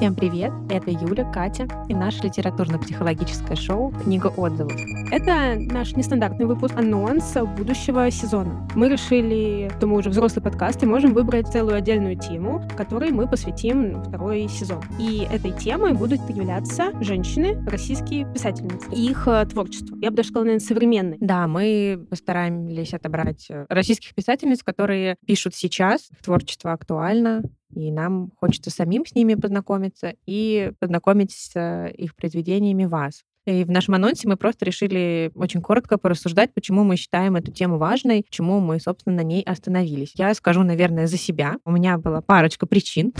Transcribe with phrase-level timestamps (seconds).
[0.00, 0.50] Всем привет!
[0.70, 4.72] Это Юля, Катя и наше литературно-психологическое шоу «Книга отзывов».
[5.12, 8.66] Это наш нестандартный выпуск, анонс будущего сезона.
[8.74, 13.28] Мы решили, что мы уже взрослый подкаст и можем выбрать целую отдельную тему, которой мы
[13.28, 14.82] посвятим второй сезон.
[14.98, 19.98] И этой темой будут являться женщины, российские писательницы и их э, творчество.
[20.00, 21.18] Я бы даже сказала, наверное, современные.
[21.20, 27.42] Да, мы постараемся отобрать э, российских писательниц, которые пишут сейчас, творчество актуально,
[27.74, 33.22] и нам хочется самим с ними познакомиться и познакомить с э, их произведениями вас.
[33.46, 37.78] И в нашем анонсе мы просто решили очень коротко порассуждать, почему мы считаем эту тему
[37.78, 40.12] важной, почему мы, собственно, на ней остановились.
[40.14, 41.56] Я скажу, наверное, за себя.
[41.64, 43.12] У меня была парочка причин.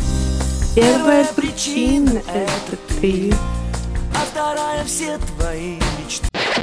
[0.76, 3.32] Первая причина— это ты,
[4.14, 5.78] а вторая— все твои.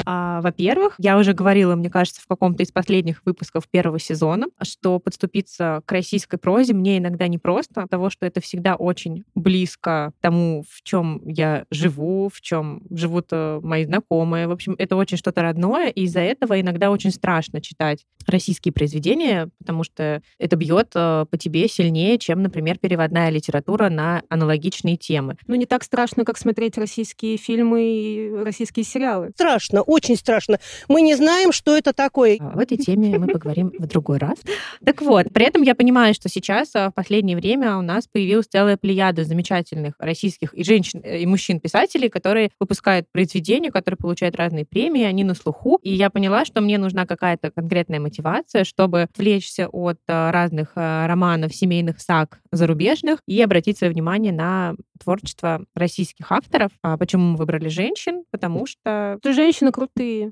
[0.05, 4.99] А, во-первых, я уже говорила, мне кажется, в каком-то из последних выпусков первого сезона, что
[4.99, 10.63] подступиться к российской прозе мне иногда непросто, от того, что это всегда очень близко тому,
[10.69, 14.47] в чем я живу, в чем живут э, мои знакомые.
[14.47, 19.49] В общем, это очень что-то родное, и из-за этого иногда очень страшно читать российские произведения,
[19.59, 25.37] потому что это бьет э, по тебе сильнее, чем, например, переводная литература на аналогичные темы.
[25.47, 29.31] Ну, не так страшно, как смотреть российские фильмы и российские сериалы.
[29.35, 30.59] Страшно, очень страшно.
[30.87, 32.37] Мы не знаем, что это такое.
[32.39, 34.37] А, в этой теме мы поговорим в другой раз.
[34.85, 38.45] Так вот, при этом я понимаю, что сейчас а, в последнее время у нас появилась
[38.45, 44.65] целая плеяда замечательных российских и женщин, э, и мужчин-писателей, которые выпускают произведения, которые получают разные
[44.65, 45.79] премии, они на слуху.
[45.81, 51.55] И я поняла, что мне нужна какая-то конкретная мотивация, чтобы отвлечься от а, разных романов,
[51.55, 56.71] семейных саг зарубежных и обратить свое внимание на творчество российских авторов.
[56.81, 58.23] Почему мы выбрали женщин?
[58.31, 59.19] Потому что...
[59.23, 60.31] Женщины крутые.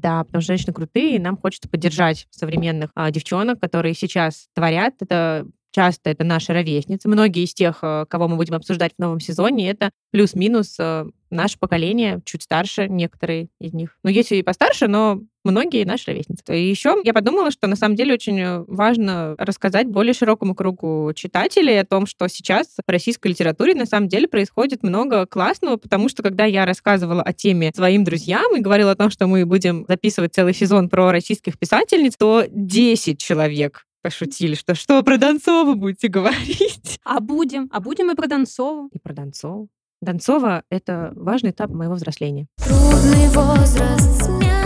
[0.00, 4.94] Да, потому что женщины крутые, и нам хочется поддержать современных а, девчонок, которые сейчас творят.
[5.00, 7.08] Это часто это наши ровесницы.
[7.08, 11.58] Многие из тех, э, кого мы будем обсуждать в новом сезоне, это плюс-минус э, наше
[11.58, 13.96] поколение, чуть старше некоторые из них.
[14.02, 16.42] Ну, есть и постарше, но многие наши ровесницы.
[16.58, 21.12] И еще я подумала, что на самом деле очень э, важно рассказать более широкому кругу
[21.14, 26.08] читателей о том, что сейчас в российской литературе на самом деле происходит много классного, потому
[26.08, 29.84] что когда я рассказывала о теме своим друзьям и говорила о том, что мы будем
[29.88, 36.08] записывать целый сезон про российских писательниц, то 10 человек пошутили, что что про Донцову будете
[36.08, 36.98] говорить?
[37.04, 38.88] А будем, а будем и про Донцову.
[38.92, 39.68] И про Донцову.
[40.00, 42.46] Донцова— это важный этап моего взросления.
[42.56, 44.59] Трудный возраст, смятая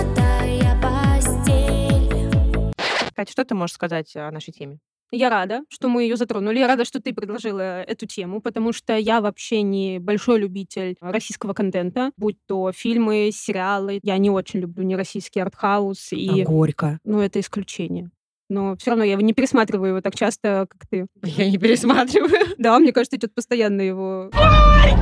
[3.24, 4.78] Катя, что ты можешь сказать о нашей теме?
[5.10, 6.58] Я рада, что мы ее затронули.
[6.58, 11.54] Я рада, что ты предложила эту тему, потому что я вообще не большой любитель российского
[11.54, 14.00] контента, будь то фильмы, сериалы.
[14.02, 16.12] Я не очень люблю не российский артхаус.
[16.12, 16.42] И...
[16.42, 16.98] А горько.
[17.04, 18.10] Ну, это исключение
[18.50, 21.06] но все равно я его не пересматриваю его так часто, как ты.
[21.24, 22.54] Я не пересматриваю.
[22.58, 24.30] Да, мне кажется, идет постоянно его.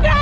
[0.01, 0.13] Нет?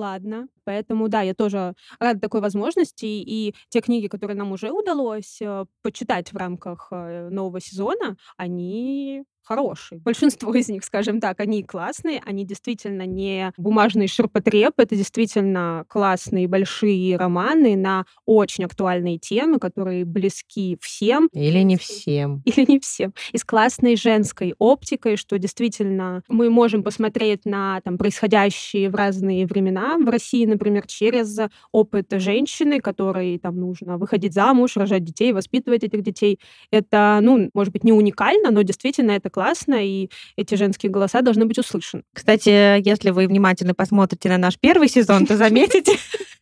[0.00, 0.48] Ладно.
[0.64, 3.04] Поэтому, да, я тоже рада такой возможности.
[3.06, 9.24] И те книги, которые нам уже удалось э, почитать в рамках э, нового сезона, они
[9.50, 10.00] хорошие.
[10.00, 16.46] Большинство из них, скажем так, они классные, они действительно не бумажный ширпотреб, это действительно классные
[16.46, 21.28] большие романы на очень актуальные темы, которые близки всем.
[21.32, 22.42] Или не всем.
[22.44, 23.12] Или не всем.
[23.32, 29.46] И с классной женской оптикой, что действительно мы можем посмотреть на там, происходящие в разные
[29.46, 31.38] времена в России, например, через
[31.72, 36.38] опыт женщины, которой там нужно выходить замуж, рожать детей, воспитывать этих детей.
[36.70, 41.46] Это, ну, может быть, не уникально, но действительно это классно, и эти женские голоса должны
[41.46, 42.02] быть услышаны.
[42.12, 45.96] Кстати, если вы внимательно посмотрите на наш первый сезон, то заметите,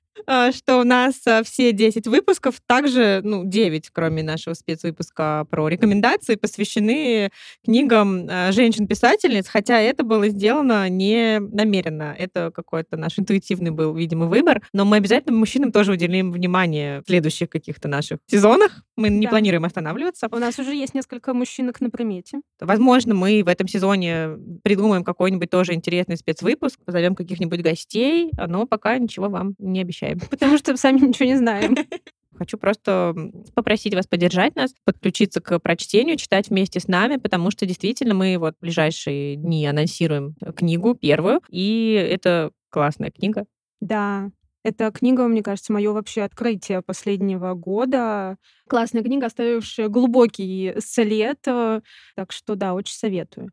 [0.53, 6.35] что у нас а, все 10 выпусков, также, ну, 9, кроме нашего спецвыпуска про рекомендации,
[6.35, 7.31] посвящены
[7.64, 12.14] книгам а, женщин-писательниц, хотя это было сделано не намеренно.
[12.19, 14.61] Это какой-то наш интуитивный был, видимо, выбор.
[14.75, 18.82] Но мы обязательно мужчинам тоже уделим внимание в следующих каких-то наших сезонах.
[18.97, 19.31] Мы не да.
[19.31, 20.29] планируем останавливаться.
[20.31, 22.41] У нас уже есть несколько мужчинок на примете.
[22.61, 24.31] Возможно, мы в этом сезоне
[24.62, 30.18] придумаем какой-нибудь тоже интересный спецвыпуск, позовем каких-нибудь гостей, но пока ничего вам не обещаем.
[30.31, 31.76] Потому что сами ничего не знаем.
[32.37, 33.15] Хочу просто
[33.55, 38.38] попросить вас поддержать нас, подключиться к прочтению, читать вместе с нами, потому что действительно мы
[38.38, 43.44] вот в ближайшие дни анонсируем книгу первую, и это классная книга.
[43.81, 44.31] Да,
[44.62, 48.37] эта книга, мне кажется, мое вообще открытие последнего года.
[48.69, 51.41] Классная книга, оставившая глубокий след.
[51.41, 53.50] Так что да, очень советую.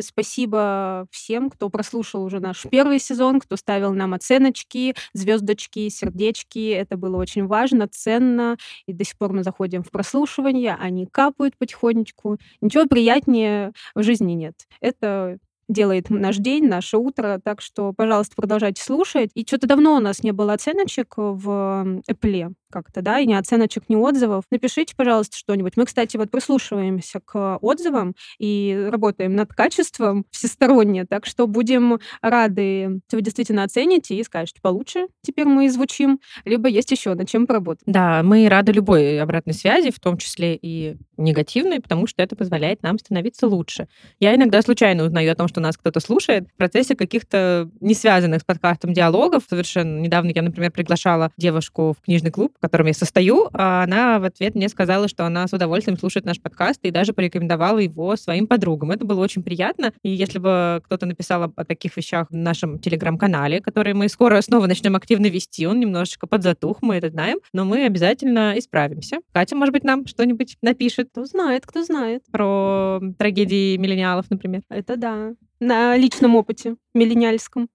[0.00, 6.70] Спасибо всем, кто прослушал уже наш первый сезон, кто ставил нам оценочки, звездочки, сердечки.
[6.70, 8.56] Это было очень важно, ценно.
[8.86, 12.38] И до сих пор мы заходим в прослушивание, они капают потихонечку.
[12.60, 14.54] Ничего приятнее в жизни нет.
[14.80, 17.40] Это делает наш день, наше утро.
[17.42, 19.30] Так что, пожалуйста, продолжайте слушать.
[19.34, 23.84] И что-то давно у нас не было оценочек в Apple как-то, да, и ни оценочек,
[23.88, 24.44] ни отзывов.
[24.50, 25.76] Напишите, пожалуйста, что-нибудь.
[25.76, 32.62] Мы, кстати, вот прислушиваемся к отзывам и работаем над качеством всесторонне, так что будем рады,
[32.62, 37.46] если вы действительно оцените и скажете, получше теперь мы звучим, либо есть еще над чем
[37.46, 37.84] поработать.
[37.86, 42.82] Да, мы рады любой обратной связи, в том числе и негативной, потому что это позволяет
[42.82, 43.88] нам становиться лучше.
[44.18, 48.42] Я иногда случайно узнаю о том, что нас кто-то слушает в процессе каких-то не связанных
[48.42, 49.44] с подкастом диалогов.
[49.48, 54.24] Совершенно недавно я, например, приглашала девушку в книжный клуб, котором я состою, а она в
[54.24, 58.46] ответ мне сказала, что она с удовольствием слушает наш подкаст и даже порекомендовала его своим
[58.46, 58.92] подругам.
[58.92, 59.92] Это было очень приятно.
[60.02, 64.66] И если бы кто-то написал о таких вещах в нашем телеграм-канале, который мы скоро снова
[64.66, 69.18] начнем активно вести, он немножечко подзатух, мы это знаем, но мы обязательно исправимся.
[69.32, 72.22] Катя, может быть, нам что-нибудь напишет Кто знает, кто знает.
[72.30, 74.62] про трагедии миллениалов, например.
[74.68, 75.34] Это да.
[75.58, 77.68] На личном опыте миллениальском.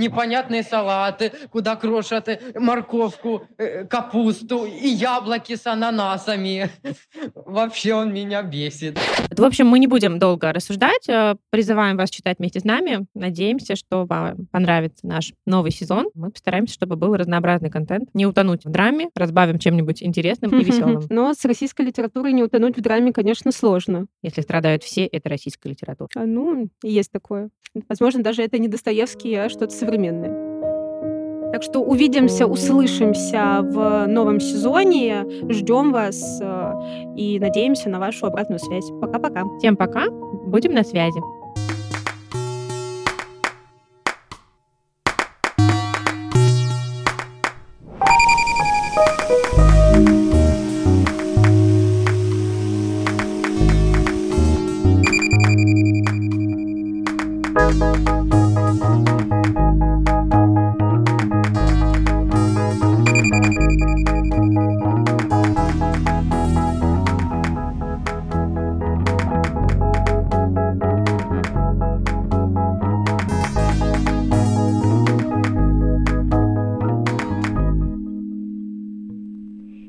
[0.00, 6.70] Непонятные салаты, куда крошат э, морковку, э, капусту и яблоки с ананасами.
[7.34, 8.98] Вообще он меня бесит.
[9.30, 11.08] В общем, мы не будем долго рассуждать.
[11.08, 13.06] э, Призываем вас читать вместе с нами.
[13.14, 16.08] Надеемся, что вам понравится наш новый сезон.
[16.14, 18.08] Мы постараемся, чтобы был разнообразный контент.
[18.14, 21.02] Не утонуть в драме, разбавим чем-нибудь интересным и веселым.
[21.10, 24.06] Но с российской литературой не утонуть в драме, конечно, сложно.
[24.22, 26.08] Если страдают все, это российская литература.
[26.16, 27.50] А, ну, есть такое.
[27.88, 31.52] Возможно, даже это не Достоевский, а что-то современное.
[31.52, 35.26] Так что увидимся, услышимся в новом сезоне.
[35.48, 36.72] Ждем вас э,
[37.16, 38.88] и надеемся на вашу обратную связь.
[39.00, 39.44] Пока-пока.
[39.58, 40.08] Всем пока.
[40.46, 41.20] Будем на связи.